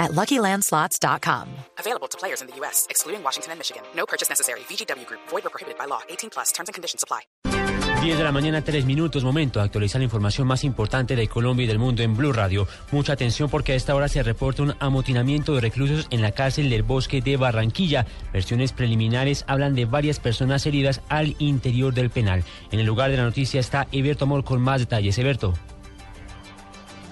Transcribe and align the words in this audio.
at 0.00 0.10
LuckyLandSlots.com. 0.12 1.46
Available 1.78 2.08
to 2.08 2.18
players 2.18 2.40
in 2.40 2.48
the 2.48 2.56
U.S., 2.56 2.88
excluding 2.90 3.22
Washington 3.22 3.52
and 3.52 3.60
Michigan. 3.60 3.82
No 3.94 4.06
purchase 4.06 4.28
necessary. 4.28 4.60
VGW 4.60 5.06
Group. 5.06 5.20
Void 5.28 5.46
or 5.46 5.50
prohibited 5.50 5.78
by 5.78 5.84
law. 5.84 6.00
18 6.08 6.30
plus. 6.30 6.50
Terms 6.50 6.68
and 6.68 6.74
conditions 6.74 7.04
apply. 7.04 7.20
10 8.00 8.16
de 8.16 8.24
la 8.24 8.32
mañana, 8.32 8.64
3 8.64 8.86
minutos, 8.86 9.24
momento 9.24 9.58
de 9.58 9.66
actualizar 9.66 10.00
la 10.00 10.04
información 10.04 10.46
más 10.46 10.64
importante 10.64 11.16
de 11.16 11.28
Colombia 11.28 11.64
y 11.64 11.66
del 11.66 11.78
mundo 11.78 12.02
en 12.02 12.16
Blue 12.16 12.32
Radio. 12.32 12.66
Mucha 12.92 13.12
atención 13.12 13.50
porque 13.50 13.72
a 13.72 13.74
esta 13.74 13.94
hora 13.94 14.08
se 14.08 14.22
reporta 14.22 14.62
un 14.62 14.74
amotinamiento 14.80 15.54
de 15.54 15.60
reclusos 15.60 16.06
en 16.08 16.22
la 16.22 16.32
cárcel 16.32 16.70
del 16.70 16.82
bosque 16.82 17.20
de 17.20 17.36
Barranquilla. 17.36 18.06
Versiones 18.32 18.72
preliminares 18.72 19.44
hablan 19.48 19.74
de 19.74 19.84
varias 19.84 20.18
personas 20.18 20.64
heridas 20.64 21.02
al 21.10 21.36
interior 21.40 21.92
del 21.92 22.08
penal. 22.08 22.42
En 22.70 22.80
el 22.80 22.86
lugar 22.86 23.10
de 23.10 23.18
la 23.18 23.24
noticia 23.24 23.60
está 23.60 23.86
Eberto 23.92 24.24
Amor 24.24 24.44
con 24.44 24.62
más 24.62 24.80
detalles. 24.80 25.18
Eberto. 25.18 25.52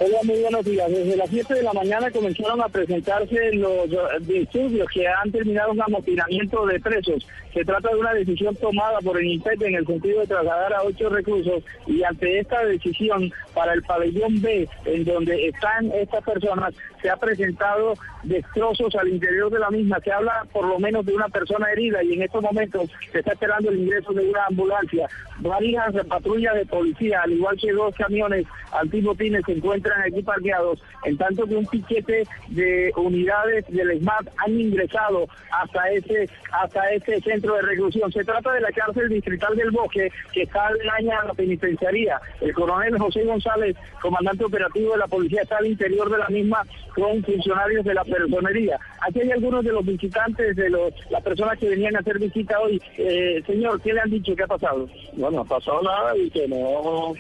Hola, 0.01 0.19
muy 0.23 0.41
buenos 0.41 0.65
días. 0.65 0.89
Desde 0.89 1.17
las 1.17 1.29
7 1.29 1.55
de 1.55 1.63
la 1.65 1.73
mañana 1.73 2.09
comenzaron 2.13 2.61
a 2.61 2.69
presentarse 2.69 3.53
los 3.55 3.91
disturbios 4.29 4.87
que 4.95 5.09
han 5.09 5.33
terminado 5.33 5.73
un 5.73 5.83
amotinamiento 5.83 6.65
de 6.67 6.79
presos. 6.79 7.27
Se 7.53 7.65
trata 7.65 7.89
de 7.89 7.97
una 7.97 8.15
decisión 8.15 8.55
tomada 8.55 9.01
por 9.01 9.19
el 9.19 9.27
INPET 9.27 9.61
en 9.63 9.75
el 9.75 9.85
sentido 9.85 10.21
de 10.21 10.29
trasladar 10.29 10.73
a 10.73 10.85
ocho 10.85 11.09
reclusos 11.09 11.65
y 11.89 12.05
ante 12.05 12.39
esta 12.39 12.65
decisión 12.65 13.33
para 13.55 13.73
el 13.73 13.83
pabellón 13.83 14.41
B, 14.41 14.69
en 14.85 15.05
donde 15.05 15.49
están 15.49 15.91
estas 15.91 16.23
personas, 16.23 16.75
se 17.03 17.11
ha 17.11 17.17
presentado 17.17 17.95
destrozos 18.23 18.95
al 18.95 19.09
interior 19.09 19.51
de 19.51 19.59
la 19.59 19.71
misma. 19.71 19.99
Se 20.05 20.13
habla 20.13 20.47
por 20.53 20.65
lo 20.65 20.79
menos 20.79 21.07
de 21.07 21.15
una 21.15 21.29
persona 21.29 21.73
herida 21.73 22.05
y 22.05 22.15
en 22.15 22.23
estos 22.23 22.43
momentos 22.43 22.89
se 23.11 23.19
está 23.19 23.33
esperando 23.33 23.71
el 23.71 23.81
ingreso 23.81 24.13
de 24.13 24.29
una 24.29 24.47
ambulancia. 24.47 25.09
Varias 25.39 25.93
patrullas 26.07 26.55
de 26.55 26.67
policía, 26.67 27.23
al 27.23 27.33
igual 27.33 27.57
que 27.61 27.73
dos 27.73 27.95
camiones 27.97 28.47
antibotines 28.73 29.43
se 29.47 29.53
encuentran 29.53 29.88
aquí 30.07 30.23
parqueados, 30.23 30.83
en 31.05 31.17
tanto 31.17 31.47
que 31.47 31.57
un 31.57 31.67
piquete 31.67 32.27
de 32.49 32.93
unidades 32.97 33.65
del 33.69 33.99
SMAT 34.01 34.29
han 34.39 34.61
ingresado 34.61 35.27
hasta 35.51 35.91
ese, 35.91 36.29
hasta 36.53 36.91
ese 36.93 37.21
centro 37.21 37.55
de 37.55 37.63
reclusión. 37.63 38.13
Se 38.13 38.25
trata 38.25 38.53
de 38.53 38.61
la 38.61 38.73
cárcel 38.73 39.09
distrital 39.09 39.57
del 39.57 39.71
Bosque, 39.71 40.11
que 40.33 40.43
está 40.43 40.69
en 40.99 41.07
la 41.07 41.35
penitenciaría. 41.35 42.21
El 42.41 42.53
coronel 42.53 42.99
José 42.99 43.25
González, 43.25 43.77
comandante 44.01 44.45
operativo 44.45 44.93
de 44.93 44.99
la 44.99 45.07
policía, 45.07 45.43
está 45.43 45.59
al 45.59 45.67
interior 45.67 46.11
de 46.11 46.19
la 46.19 46.29
misma 46.29 46.63
con 46.95 47.23
funcionarios 47.23 47.85
de 47.85 47.95
la 47.95 48.05
personería. 48.05 48.79
Aquí 49.01 49.21
hay 49.21 49.31
algunos 49.31 49.65
de 49.65 49.73
los 49.73 49.85
visitantes, 49.85 50.57
de 50.57 50.71
los, 50.71 50.93
las 51.11 51.23
personas 51.23 51.59
que 51.59 51.69
venían 51.69 51.97
a 51.97 52.01
hacer 52.01 52.19
visita 52.19 52.59
hoy. 52.61 52.81
Eh, 52.97 53.43
señor, 53.47 53.81
¿qué 53.81 53.93
le 53.93 54.01
han 54.01 54.11
dicho? 54.11 54.35
¿Qué 54.35 54.43
ha 54.43 54.49
pasado? 54.49 54.89
Bueno, 55.13 55.39
no 55.39 55.41
ha 55.43 55.45
pasado 55.45 55.83
nada 55.83 56.17
y 56.17 56.31
que 56.31 56.49
no, 56.49 57.15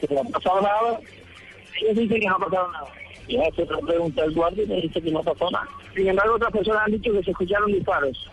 que 0.00 0.14
no 0.14 0.20
ha 0.20 0.24
pasado 0.24 0.60
nada. 0.62 1.00
Ellos 1.80 1.96
dicen 1.96 2.20
que 2.20 2.26
no 2.26 2.36
ha 2.36 2.38
pasado 2.38 2.72
nada. 2.72 2.86
Ya 3.28 3.50
se 3.54 3.66
pregunta 3.66 4.24
el 4.24 4.34
guardia 4.34 4.64
y 4.64 4.66
me 4.66 4.80
dice 4.80 5.02
que 5.02 5.10
no 5.10 5.22
pasó 5.22 5.50
nada. 5.50 5.68
Sin 5.94 6.08
embargo, 6.08 6.36
otras 6.36 6.52
personas 6.52 6.82
han 6.86 6.92
dicho 6.92 7.12
que 7.12 7.22
se 7.22 7.30
escucharon 7.30 7.72
disparos. 7.72 8.30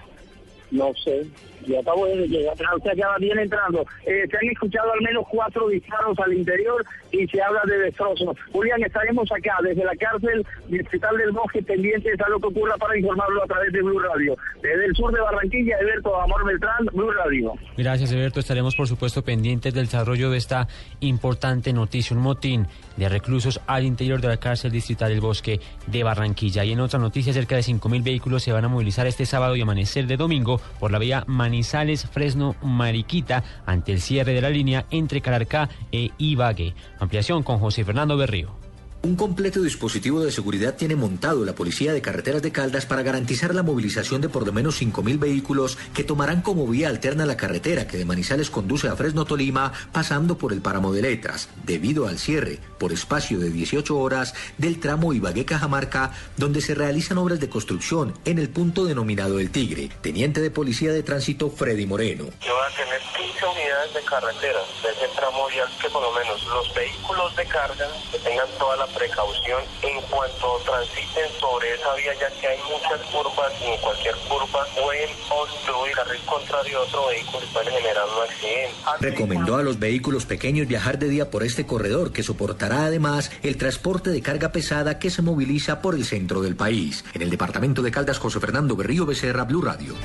No 0.71 0.93
sé, 0.95 1.25
ya 1.67 1.80
acabo 1.80 2.05
de 2.08 2.27
llegar. 2.27 2.55
Sea, 2.58 2.94
ya 2.95 3.08
viene 3.19 3.44
entrando. 3.44 3.85
Eh, 4.05 4.25
se 4.30 4.38
han 4.38 4.49
escuchado 4.52 4.91
al 4.94 5.02
menos 5.02 5.25
cuatro 5.30 5.67
disparos 5.67 6.17
al 6.19 6.33
interior 6.33 6.83
y 7.11 7.27
se 7.27 7.41
habla 7.41 7.61
de 7.66 7.77
destrozos. 7.80 8.35
Julián, 8.52 8.83
estaremos 8.83 9.31
acá 9.31 9.58
desde 9.63 9.83
la 9.83 9.95
cárcel 9.95 10.45
distrital 10.67 11.17
del 11.17 11.31
Bosque 11.31 11.61
pendientes 11.63 12.20
a 12.20 12.30
lo 12.30 12.39
que 12.39 12.48
ocurra 12.48 12.77
para 12.77 12.98
informarlo 12.98 13.43
a 13.43 13.48
través 13.48 13.71
de 13.71 13.81
Blue 13.81 13.99
Radio. 13.99 14.36
Desde 14.61 14.86
el 14.86 14.95
sur 14.95 15.14
de 15.14 15.21
Barranquilla, 15.21 15.77
Eberto 15.80 16.20
Amor 16.20 16.45
Beltrán, 16.45 16.86
Blue 16.93 17.11
Radio. 17.11 17.53
Gracias, 17.77 18.11
Eberto. 18.11 18.39
Estaremos, 18.39 18.76
por 18.76 18.87
supuesto, 18.87 19.23
pendientes 19.23 19.73
del 19.73 19.86
desarrollo 19.86 20.30
de 20.32 20.37
esta 20.37 20.67
importante 20.99 21.73
noticia. 21.73 22.15
Un 22.15 22.23
motín 22.23 22.67
de 22.97 23.09
reclusos 23.09 23.59
al 23.67 23.83
interior 23.86 24.21
de 24.21 24.27
la 24.27 24.37
cárcel 24.37 24.71
distrital 24.71 25.09
del 25.09 25.21
Bosque 25.21 25.59
de 25.87 26.03
Barranquilla. 26.03 26.64
Y 26.64 26.71
en 26.71 26.80
otra 26.80 26.99
noticia, 26.99 27.33
cerca 27.33 27.55
de 27.55 27.61
5.000 27.61 28.03
vehículos 28.03 28.43
se 28.43 28.52
van 28.52 28.65
a 28.65 28.67
movilizar 28.67 29.08
este 29.08 29.26
sábado 29.26 29.55
y 29.55 29.61
amanecer 29.61 30.08
de 30.08 30.17
domingo 30.17 30.59
por 30.80 30.92
la 30.92 30.99
vía 30.99 31.23
Manizales, 31.55 32.05
Fresno, 32.05 32.54
Mariquita, 32.61 33.42
ante 33.66 33.93
el 33.93 34.02
cierre 34.02 34.33
de 34.33 34.42
la 34.42 34.49
línea 34.49 34.88
entre 34.92 35.21
Calarcá 35.21 35.70
e 35.89 36.11
Ibagué. 36.17 36.73
Ampliación 36.99 37.43
con 37.43 37.60
José 37.60 37.86
Fernando 37.86 38.17
Berrío. 38.17 38.64
Un 39.05 39.16
completo 39.16 39.61
dispositivo 39.61 40.20
de 40.21 40.32
seguridad 40.32 40.73
tiene 40.73 40.95
montado 40.95 41.45
la 41.45 41.54
Policía 41.54 41.93
de 41.93 42.02
Carreteras 42.02 42.42
de 42.42 42.52
Caldas 42.52 42.88
para 42.88 43.04
garantizar 43.04 43.54
la 43.54 43.61
movilización 43.61 44.20
de 44.20 44.30
por 44.30 44.48
lo 44.48 44.52
menos 44.52 44.82
5.000 44.82 45.20
vehículos 45.20 45.77
que 45.93 46.04
tomarán 46.04 46.42
como 46.42 46.66
vía 46.66 46.89
alterna 46.89 47.27
la 47.27 47.38
carretera 47.38 47.86
que 47.86 47.98
de 47.98 48.05
Manizales 48.05 48.49
conduce 48.49 48.88
a 48.88 48.95
Fresno 48.95 49.26
Tolima 49.26 49.71
pasando 49.92 50.39
por 50.39 50.54
el 50.54 50.61
páramo 50.64 50.92
de 50.92 51.04
Letras, 51.04 51.49
debido 51.65 52.08
al 52.08 52.17
cierre 52.17 52.58
por 52.80 52.92
espacio 52.92 53.38
de 53.38 53.52
18 53.52 53.95
horas 53.95 54.33
del 54.58 54.80
tramo 54.80 55.14
Ibagué-Cajamarca, 55.14 56.11
donde 56.36 56.61
se 56.61 56.73
realizan 56.73 57.20
obras 57.20 57.39
de 57.39 57.48
construcción 57.48 58.11
en 58.26 58.39
el 58.39 58.49
punto 58.49 58.86
denominado 58.86 59.39
El 59.39 59.52
Tigre. 59.52 59.92
Teniente 60.02 60.42
de 60.42 60.49
Policía 60.49 60.92
de 60.92 61.04
Tránsito 61.04 61.52
Freddy 61.52 61.86
Moreno. 61.86 62.26
Que 62.42 62.49
van 62.49 62.73
a 62.73 62.76
tener 62.76 63.02
15 63.15 63.45
unidades 63.45 63.94
de 63.94 64.02
carretera 64.02 64.60
de 64.82 64.89
ese 64.89 65.15
tramo 65.15 65.48
vial 65.48 65.70
que 65.80 65.89
por 65.92 66.02
lo 66.02 66.11
menos 66.11 66.44
los 66.48 66.73
vehículos 66.73 67.36
de 67.36 67.45
carga 67.45 67.88
que 68.11 68.17
tengan 68.17 68.48
toda 68.58 68.77
la 68.77 68.95
precaución 68.95 69.61
en 69.82 70.02
cuanto 70.10 70.60
transiten 70.66 71.30
sobre 71.39 71.73
esa 71.76 71.94
vía, 71.95 72.14
ya 72.20 72.30
que 72.39 72.48
hay 72.48 72.58
muchas 72.72 73.02
curvas 73.11 73.52
y 73.61 73.66
en 73.66 73.82
cualquier 73.82 74.16
curva 74.28 74.66
pueden 74.76 75.10
obstruir 75.30 75.95
carril 75.95 76.22
contrario 76.26 76.80
de 76.80 76.86
otro 76.86 77.08
vehículo 77.08 77.45
y 77.45 77.54
pueden 77.54 77.73
generar 77.73 78.06
un 78.06 78.23
accidente. 78.23 78.76
Recomendó 79.00 79.58
a 79.58 79.64
los 79.64 79.80
vehículos 79.80 80.26
pequeños 80.26 80.67
viajar 80.67 80.98
de 80.98 81.10
día 81.10 81.30
por 81.30 81.44
este 81.44 81.66
corredor 81.66 82.11
que 82.11 82.23
soportará 82.23 82.86
además 82.86 83.32
el 83.44 83.58
transporte 83.58 84.10
de 84.10 84.22
carga 84.22 84.52
pesada 84.52 85.00
que 85.00 85.10
se 85.10 85.22
moviliza 85.22 85.82
por 85.82 85.95
el 85.95 86.06
centro 86.06 86.42
del 86.42 86.56
país. 86.56 87.04
En 87.14 87.22
el 87.22 87.30
departamento 87.30 87.82
de 87.82 87.92
Caldas, 87.92 88.20
José 88.20 88.39
Fernando 88.39 88.76
Berrío 88.76 89.06
Becerra, 89.06 89.44
Blue 89.44 89.62
Radio. 89.62 89.95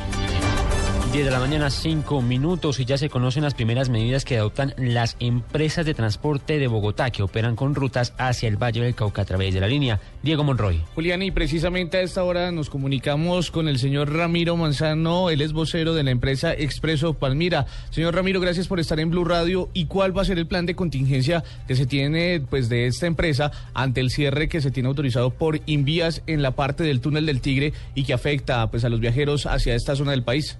10 1.12 1.24
de 1.24 1.30
la 1.32 1.40
mañana, 1.40 1.70
5 1.70 2.22
minutos 2.22 2.78
y 2.78 2.84
ya 2.84 2.96
se 2.96 3.10
conocen 3.10 3.42
las 3.42 3.54
primeras 3.54 3.88
medidas 3.88 4.24
que 4.24 4.38
adoptan 4.38 4.74
las 4.76 5.16
empresas 5.18 5.84
de 5.84 5.92
transporte 5.92 6.60
de 6.60 6.68
Bogotá 6.68 7.10
que 7.10 7.24
operan 7.24 7.56
con 7.56 7.74
rutas 7.74 8.14
hacia 8.16 8.48
el 8.48 8.56
Valle 8.56 8.80
del 8.80 8.94
Cauca 8.94 9.22
a 9.22 9.24
través 9.24 9.52
de 9.52 9.58
la 9.58 9.66
línea. 9.66 9.98
Diego 10.22 10.44
Monroy. 10.44 10.80
Julián, 10.94 11.22
y 11.24 11.32
precisamente 11.32 11.96
a 11.96 12.02
esta 12.02 12.22
hora 12.22 12.52
nos 12.52 12.70
comunicamos 12.70 13.50
con 13.50 13.66
el 13.66 13.80
señor 13.80 14.12
Ramiro 14.12 14.56
Manzano, 14.56 15.30
él 15.30 15.40
es 15.40 15.52
vocero 15.52 15.94
de 15.94 16.04
la 16.04 16.12
empresa 16.12 16.52
Expreso 16.52 17.14
Palmira. 17.14 17.66
Señor 17.90 18.14
Ramiro, 18.14 18.40
gracias 18.40 18.68
por 18.68 18.78
estar 18.78 19.00
en 19.00 19.10
Blue 19.10 19.24
Radio. 19.24 19.68
¿Y 19.74 19.86
cuál 19.86 20.16
va 20.16 20.22
a 20.22 20.26
ser 20.26 20.38
el 20.38 20.46
plan 20.46 20.64
de 20.64 20.76
contingencia 20.76 21.42
que 21.66 21.74
se 21.74 21.86
tiene 21.86 22.40
pues 22.48 22.68
de 22.68 22.86
esta 22.86 23.08
empresa 23.08 23.50
ante 23.74 24.00
el 24.00 24.10
cierre 24.10 24.48
que 24.48 24.60
se 24.60 24.70
tiene 24.70 24.88
autorizado 24.88 25.30
por 25.30 25.60
Invías 25.66 26.22
en 26.28 26.40
la 26.40 26.52
parte 26.52 26.84
del 26.84 27.00
túnel 27.00 27.26
del 27.26 27.40
Tigre 27.40 27.72
y 27.96 28.04
que 28.04 28.12
afecta 28.12 28.70
pues 28.70 28.84
a 28.84 28.88
los 28.88 29.00
viajeros 29.00 29.46
hacia 29.46 29.74
esta 29.74 29.96
zona 29.96 30.12
del 30.12 30.22
país? 30.22 30.56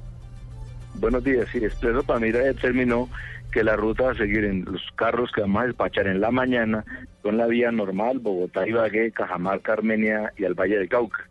Buenos 1.00 1.25
días, 1.25 1.49
sí, 1.50 1.65
Expreso 1.65 2.03
Palmira 2.03 2.41
determinó 2.41 3.09
que 3.50 3.65
la 3.65 3.75
ruta 3.75 4.11
a 4.11 4.15
seguir 4.15 4.44
en 4.44 4.66
los 4.66 4.83
carros 4.97 5.33
que 5.33 5.41
vamos 5.41 5.62
a 5.62 5.66
despachar 5.69 6.06
en 6.06 6.21
la 6.21 6.31
mañana 6.31 6.84
son 7.22 7.38
la 7.38 7.47
vía 7.47 7.72
normal, 7.72 8.19
Bogotá, 8.19 8.69
Ibagué, 8.69 9.11
Cajamarca, 9.11 9.72
Armenia 9.72 10.31
y 10.37 10.44
al 10.44 10.53
Valle 10.53 10.77
del 10.77 10.91
Cauca. 10.91 11.27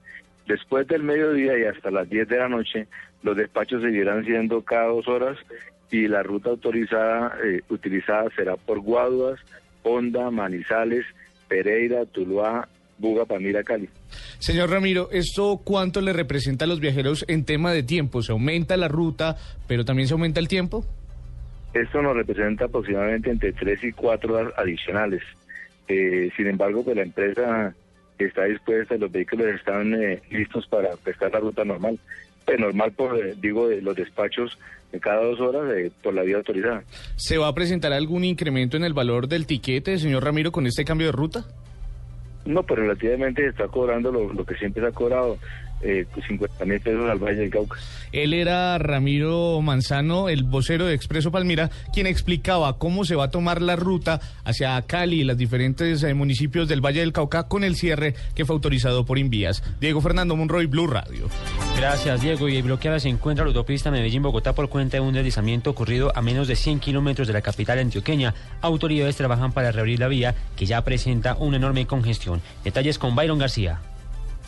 Después 0.48 0.88
del 0.88 1.04
mediodía 1.04 1.56
y 1.60 1.66
hasta 1.66 1.92
las 1.92 2.10
10 2.10 2.28
de 2.28 2.38
la 2.40 2.50
noche, 2.50 2.88
los 3.22 3.38
despachos 3.38 3.84
seguirán 3.84 4.26
siendo 4.26 4.64
cada 4.64 4.88
dos 4.88 5.08
horas 5.08 5.38
y 5.92 6.08
la 6.08 6.24
ruta 6.24 6.50
autorizada, 6.50 7.38
eh, 7.46 7.62
utilizada 7.70 8.28
será 8.36 8.56
por 8.56 8.80
Guaduas, 8.80 9.40
Honda, 9.84 10.32
Manizales, 10.32 11.06
Pereira, 11.48 12.08
Tuluá, 12.08 12.68
Buga, 13.00 13.26
Palmira, 13.26 13.64
Cali. 13.64 13.90
Señor 14.38 14.70
Ramiro, 14.70 15.10
¿esto 15.12 15.62
cuánto 15.64 16.02
le 16.02 16.14
representa 16.14 16.66
a 16.66 16.68
los 16.68 16.80
viajeros 16.80 17.26
en 17.28 17.46
tema 17.46 17.74
de 17.74 17.82
tiempo? 17.82 18.22
¿Se 18.22 18.32
aumenta 18.32 18.78
la 18.78 18.90
ruta, 18.90 19.38
pero 19.68 19.86
también 19.86 20.08
se 20.08 20.14
aumenta 20.14 20.40
el 20.40 20.48
tiempo? 20.48 20.86
Esto 21.74 22.02
nos 22.02 22.16
representa 22.16 22.66
aproximadamente 22.66 23.30
entre 23.32 23.54
tres 23.54 23.84
y 23.84 23.92
cuatro 23.92 24.36
horas 24.36 24.54
adicionales. 24.58 25.22
Eh, 25.88 26.30
sin 26.36 26.48
embargo, 26.48 26.84
pues 26.84 26.98
la 26.98 27.04
empresa 27.04 27.74
está 28.18 28.44
dispuesta, 28.46 28.96
los 28.98 29.12
vehículos 29.12 29.48
están 29.48 29.94
eh, 29.94 30.22
listos 30.30 30.68
para 30.68 30.96
prestar 30.98 31.32
la 31.32 31.40
ruta 31.40 31.64
normal. 31.64 31.98
Pues 32.46 32.60
normal, 32.60 32.92
por, 32.92 33.18
eh, 33.18 33.36
digo, 33.40 33.68
de 33.70 33.82
los 33.82 33.96
despachos 33.96 34.58
de 34.92 35.00
cada 35.00 35.24
dos 35.24 35.40
horas 35.40 35.72
eh, 35.78 35.92
por 36.02 36.14
la 36.14 36.24
vía 36.24 36.38
autorizada. 36.38 36.84
¿Se 37.16 37.38
va 37.38 37.48
a 37.48 37.54
presentar 37.54 37.94
algún 37.94 38.24
incremento 38.24 38.76
en 38.76 38.84
el 38.84 38.94
valor 38.94 39.28
del 39.28 39.46
tiquete, 39.46 39.98
señor 40.00 40.24
Ramiro, 40.24 40.52
con 40.52 40.66
este 40.66 40.84
cambio 40.84 41.08
de 41.08 41.14
ruta? 41.14 41.46
No, 42.50 42.64
pero 42.64 42.82
relativamente 42.82 43.44
se 43.44 43.50
está 43.50 43.68
cobrando 43.68 44.12
lo, 44.12 44.34
lo 44.34 44.44
que 44.44 44.56
siempre 44.56 44.82
se 44.82 44.88
ha 44.88 44.92
cobrado. 44.92 45.38
Eh, 45.82 46.06
50 46.28 46.66
mil 46.66 46.80
pesos 46.80 47.10
al 47.10 47.20
Valle 47.20 47.38
del 47.38 47.50
Cauca. 47.50 47.78
Él 48.12 48.34
era 48.34 48.78
Ramiro 48.78 49.62
Manzano, 49.62 50.30
el 50.30 50.44
vocero 50.44 50.86
de 50.86 50.96
Expreso 50.96 51.32
Palmira, 51.32 51.70
quien 51.94 52.08
explicaba 52.08 52.78
cómo 52.78 53.06
se 53.06 53.16
va 53.16 53.26
a 53.26 53.32
tomar 53.32 53.62
la 53.62 53.76
ruta 53.76 54.20
hacia 54.44 54.82
Cali 54.82 55.22
y 55.22 55.24
los 55.24 55.38
diferentes 55.38 56.02
eh, 56.04 56.14
municipios 56.14 56.68
del 56.68 56.82
Valle 56.82 57.02
del 57.02 57.14
Cauca 57.14 57.48
con 57.48 57.64
el 57.64 57.76
cierre 57.76 58.16
que 58.36 58.46
fue 58.46 58.56
autorizado 58.56 59.06
por 59.06 59.20
Invías. 59.20 59.64
Diego 59.80 60.02
Fernando 60.02 60.36
Monroy, 60.36 60.66
Blue 60.66 60.88
Radio. 60.88 61.28
Gracias, 61.78 62.22
Diego. 62.22 62.50
Y 62.50 62.62
bloqueada 62.62 63.00
se 63.00 63.10
encuentra 63.10 63.46
la 63.46 63.50
autopista 63.50 63.92
Medellín-Bogotá 63.92 64.54
por 64.54 64.70
cuenta 64.70 64.98
de 64.98 65.02
un 65.02 65.14
deslizamiento 65.14 65.70
ocurrido 65.70 66.12
a 66.16 66.22
menos 66.22 66.48
de 66.48 66.56
100 66.56 66.80
kilómetros 66.80 67.28
de 67.28 67.34
la 67.34 67.42
capital 67.42 67.80
antioqueña. 67.80 68.34
Autoridades 68.62 69.16
trabajan 69.16 69.52
para 69.52 69.72
reabrir 69.72 70.00
la 70.00 70.08
vía 70.08 70.36
que 70.56 70.66
ya 70.66 70.84
presenta 70.84 71.36
una 71.36 71.58
enorme 71.58 71.86
congestión. 71.86 72.42
Detalles 72.64 72.98
con 72.98 73.16
Byron 73.16 73.40
García. 73.40 73.80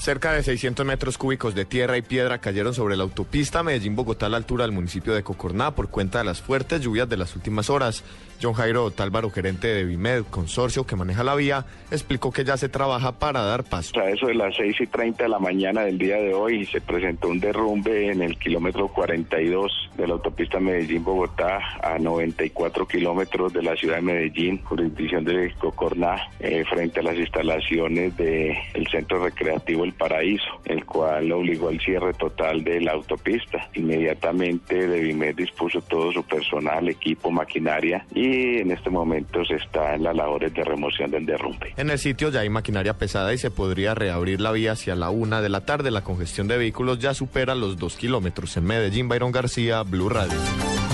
Cerca 0.01 0.33
de 0.33 0.41
600 0.41 0.83
metros 0.83 1.19
cúbicos 1.19 1.53
de 1.53 1.63
tierra 1.63 1.95
y 1.95 2.01
piedra 2.01 2.39
cayeron 2.39 2.73
sobre 2.73 2.97
la 2.97 3.03
autopista 3.03 3.61
Medellín-Bogotá 3.61 4.25
a 4.25 4.29
la 4.29 4.37
altura 4.37 4.65
del 4.65 4.71
municipio 4.71 5.13
de 5.13 5.21
Cocorná 5.21 5.75
por 5.75 5.91
cuenta 5.91 6.17
de 6.17 6.23
las 6.23 6.41
fuertes 6.41 6.81
lluvias 6.81 7.07
de 7.07 7.17
las 7.17 7.35
últimas 7.35 7.69
horas. 7.69 8.03
John 8.41 8.53
Jairo 8.53 8.89
Tálvaro, 8.89 9.29
gerente 9.29 9.67
de 9.67 9.85
Vimed, 9.85 10.23
consorcio 10.31 10.87
que 10.87 10.95
maneja 10.95 11.23
la 11.23 11.35
vía, 11.35 11.65
explicó 11.91 12.31
que 12.31 12.43
ya 12.43 12.57
se 12.57 12.67
trabaja 12.67 13.19
para 13.19 13.41
dar 13.41 13.63
paso. 13.63 13.99
A 13.99 14.09
eso 14.09 14.25
de 14.25 14.33
las 14.33 14.55
6 14.55 14.81
y 14.81 14.87
30 14.87 15.25
de 15.25 15.29
la 15.29 15.37
mañana 15.37 15.81
del 15.81 15.99
día 15.99 16.15
de 16.15 16.33
hoy 16.33 16.65
se 16.65 16.81
presentó 16.81 17.27
un 17.27 17.39
derrumbe 17.39 18.11
en 18.11 18.23
el 18.23 18.39
kilómetro 18.39 18.87
42 18.87 19.91
de 19.95 20.07
la 20.07 20.13
autopista 20.13 20.59
Medellín-Bogotá 20.59 21.59
a 21.83 21.99
94 21.99 22.87
kilómetros 22.87 23.53
de 23.53 23.61
la 23.61 23.75
ciudad 23.75 23.97
de 23.97 24.01
Medellín, 24.01 24.63
jurisdicción 24.63 25.23
de 25.23 25.53
Cocorná, 25.59 26.15
eh, 26.39 26.63
frente 26.67 27.01
a 27.01 27.03
las 27.03 27.17
instalaciones 27.17 28.17
del 28.17 28.87
Centro 28.89 29.23
Recreativo 29.23 29.85
El 29.91 29.97
Paraíso, 29.97 30.61
el 30.65 30.85
cual 30.85 31.31
obligó 31.31 31.69
al 31.69 31.79
cierre 31.79 32.13
total 32.13 32.63
de 32.63 32.79
la 32.81 32.93
autopista. 32.93 33.69
Inmediatamente 33.73 34.87
Devimed 34.87 35.35
dispuso 35.35 35.81
todo 35.81 36.11
su 36.11 36.23
personal, 36.23 36.87
equipo, 36.87 37.29
maquinaria 37.31 38.05
y 38.13 38.59
en 38.59 38.71
este 38.71 38.89
momento 38.89 39.43
se 39.45 39.55
está 39.55 39.95
en 39.95 40.03
las 40.03 40.15
labores 40.15 40.53
de 40.53 40.63
remoción 40.63 41.11
del 41.11 41.25
derrumbe. 41.25 41.73
En 41.77 41.89
el 41.89 41.99
sitio 41.99 42.29
ya 42.29 42.41
hay 42.41 42.49
maquinaria 42.49 42.93
pesada 42.97 43.33
y 43.33 43.37
se 43.37 43.51
podría 43.51 43.93
reabrir 43.95 44.39
la 44.41 44.51
vía 44.51 44.73
hacia 44.73 44.95
la 44.95 45.09
una 45.09 45.41
de 45.41 45.49
la 45.49 45.65
tarde. 45.65 45.91
La 45.91 46.03
congestión 46.03 46.47
de 46.47 46.57
vehículos 46.57 46.99
ya 46.99 47.13
supera 47.13 47.55
los 47.55 47.77
dos 47.77 47.97
kilómetros. 47.97 48.55
En 48.57 48.65
Medellín, 48.65 49.09
Byron 49.09 49.31
García, 49.31 49.83
Blue 49.83 50.09
Radio. 50.09 50.37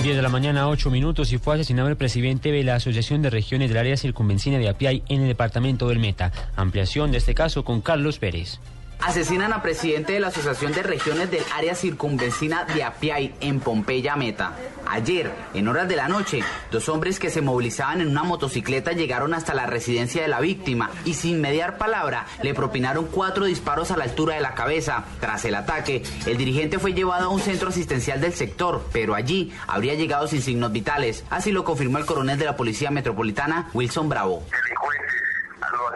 10 0.02 0.14
de 0.14 0.22
la 0.22 0.28
mañana, 0.28 0.68
8 0.68 0.90
minutos, 0.90 1.32
y 1.32 1.38
fue 1.38 1.56
asesinado 1.56 1.88
el 1.88 1.96
presidente 1.96 2.52
de 2.52 2.62
la 2.62 2.76
Asociación 2.76 3.20
de 3.20 3.30
Regiones 3.30 3.68
del 3.68 3.78
Área 3.78 3.96
Circunvencina 3.96 4.58
de 4.58 4.68
Apiay 4.68 5.02
en 5.08 5.22
el 5.22 5.28
departamento 5.28 5.88
del 5.88 5.98
Meta. 5.98 6.30
Ampliación 6.54 7.10
de 7.10 7.18
este 7.18 7.34
caso 7.34 7.64
con 7.64 7.80
Carlos 7.80 8.18
Pérez. 8.18 8.60
Asesinan 9.00 9.52
a 9.52 9.62
presidente 9.62 10.12
de 10.12 10.20
la 10.20 10.28
Asociación 10.28 10.72
de 10.72 10.82
Regiones 10.82 11.30
del 11.30 11.44
Área 11.54 11.74
Circunvencina 11.74 12.64
de 12.64 12.82
Apiay 12.82 13.32
en 13.40 13.60
Pompeya 13.60 14.16
Meta. 14.16 14.56
Ayer, 14.90 15.30
en 15.54 15.68
horas 15.68 15.88
de 15.88 15.96
la 15.96 16.08
noche, 16.08 16.40
dos 16.72 16.88
hombres 16.88 17.18
que 17.18 17.30
se 17.30 17.40
movilizaban 17.40 18.00
en 18.00 18.08
una 18.08 18.24
motocicleta 18.24 18.92
llegaron 18.92 19.34
hasta 19.34 19.54
la 19.54 19.66
residencia 19.66 20.22
de 20.22 20.28
la 20.28 20.40
víctima 20.40 20.90
y 21.04 21.14
sin 21.14 21.40
mediar 21.40 21.78
palabra 21.78 22.26
le 22.42 22.54
propinaron 22.54 23.06
cuatro 23.06 23.44
disparos 23.44 23.90
a 23.92 23.96
la 23.96 24.04
altura 24.04 24.34
de 24.34 24.40
la 24.40 24.54
cabeza. 24.54 25.04
Tras 25.20 25.44
el 25.44 25.54
ataque, 25.54 26.02
el 26.26 26.36
dirigente 26.36 26.78
fue 26.78 26.92
llevado 26.92 27.26
a 27.26 27.32
un 27.32 27.40
centro 27.40 27.68
asistencial 27.68 28.20
del 28.20 28.34
sector, 28.34 28.84
pero 28.92 29.14
allí 29.14 29.52
habría 29.68 29.94
llegado 29.94 30.26
sin 30.26 30.42
signos 30.42 30.72
vitales. 30.72 31.24
Así 31.30 31.52
lo 31.52 31.64
confirmó 31.64 31.98
el 31.98 32.06
coronel 32.06 32.38
de 32.38 32.46
la 32.46 32.56
Policía 32.56 32.90
Metropolitana, 32.90 33.70
Wilson 33.74 34.08
Bravo. 34.08 34.42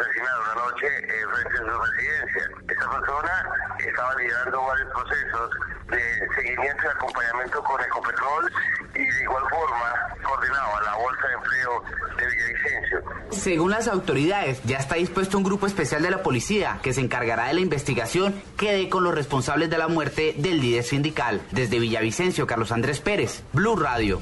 Delincuentes 0.02 0.22
lo 0.22 0.42
asesinaron 0.42 0.50
anoche 0.50 0.86
eh, 0.86 1.26
frente 1.32 1.54
a 1.54 1.58
su 1.58 1.80
residencia. 1.80 2.50
Esta 2.68 2.90
persona 2.90 3.44
estaba 3.78 4.14
liderando 4.16 4.62
varios 4.62 4.90
procesos 4.92 5.50
de 5.90 6.28
seguimiento 6.36 6.82
y 6.84 6.88
acompañamiento 6.88 7.62
con 7.62 7.80
Ecopetrol 7.80 8.52
y 8.94 9.04
de 9.04 9.22
igual 9.22 9.42
forma 9.50 10.16
coordinaba 10.22 10.82
la 10.82 10.94
bolsa 10.94 11.26
de 11.28 11.34
empleo 11.34 11.82
de 12.16 12.26
Villavicencio. 12.26 13.02
Según 13.30 13.70
las 13.70 13.88
autoridades, 13.88 14.62
ya 14.64 14.78
está 14.78 14.96
dispuesto 14.96 15.38
un 15.38 15.44
grupo 15.44 15.66
especial 15.66 16.02
de 16.02 16.10
la 16.10 16.22
policía 16.22 16.78
que 16.82 16.92
se 16.92 17.00
encargará 17.00 17.46
de 17.46 17.54
la 17.54 17.60
investigación 17.60 18.42
que 18.56 18.72
dé 18.72 18.88
con 18.88 19.04
los 19.04 19.14
responsables 19.14 19.70
de 19.70 19.78
la 19.78 19.88
muerte 19.88 20.34
del 20.36 20.60
líder 20.60 20.84
sindical. 20.84 21.40
Desde 21.50 21.78
Villavicencio, 21.78 22.46
Carlos 22.46 22.72
Andrés 22.72 23.00
Pérez, 23.00 23.42
Blue 23.52 23.76
Radio. 23.76 24.20